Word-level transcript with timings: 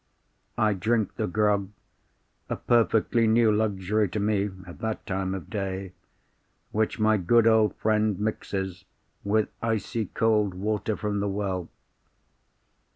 I 0.57 0.73
drink 0.73 1.13
the 1.17 1.27
grog 1.27 1.69
(a 2.49 2.55
perfectly 2.55 3.27
new 3.27 3.51
luxury 3.51 4.09
to 4.09 4.19
me, 4.19 4.49
at 4.65 4.79
that 4.79 5.05
time 5.05 5.35
of 5.35 5.47
day), 5.47 5.93
which 6.71 6.99
my 6.99 7.17
good 7.17 7.45
old 7.45 7.75
friend 7.75 8.19
mixes 8.19 8.85
with 9.23 9.49
icy 9.61 10.07
cold 10.07 10.55
water 10.55 10.97
from 10.97 11.19
the 11.19 11.29
well. 11.29 11.69